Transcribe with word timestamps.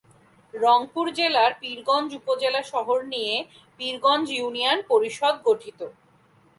রংপুর 0.53 1.05
জেলার 1.17 1.51
পীরগঞ্জ 1.61 2.09
উপজেলা 2.19 2.61
শহর 2.71 2.99
নিয়ে 3.13 3.35
পীরগঞ্জ 3.79 4.27
ইউনিয়ন 4.37 4.79
পরিষদ 4.91 5.35
গঠিত। 5.47 5.79